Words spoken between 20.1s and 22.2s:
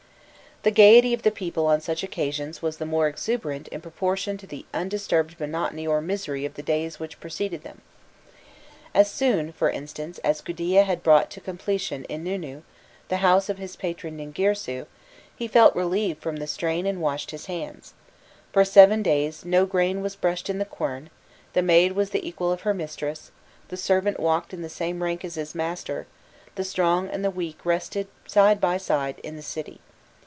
bruised in the quern, the maid was